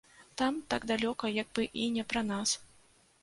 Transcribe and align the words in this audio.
Там, 0.41 0.55
так 0.73 0.87
далёка, 0.91 1.29
як 1.35 1.47
бы 1.59 1.67
і 1.83 1.85
не 1.97 2.05
пра 2.13 2.23
нас. 2.31 2.57